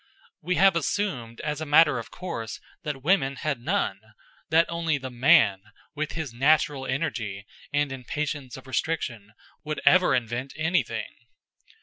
We 0.41 0.55
have 0.55 0.75
assumed, 0.75 1.41
as 1.41 1.61
a 1.61 1.63
matter 1.67 1.99
of 1.99 2.09
course, 2.09 2.59
that 2.81 3.03
women 3.03 3.35
had 3.35 3.59
none; 3.59 3.99
that 4.49 4.65
only 4.67 4.97
the 4.97 5.11
man, 5.11 5.61
with 5.93 6.13
his 6.13 6.33
natural 6.33 6.87
energy 6.87 7.45
and 7.71 7.91
impatience 7.91 8.57
of 8.57 8.65
restriction, 8.65 9.33
would 9.63 9.79
ever 9.85 10.15
invent 10.15 10.53
anything. 10.57 11.13